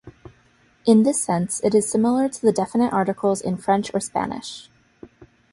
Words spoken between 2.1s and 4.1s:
to the definite articles in French or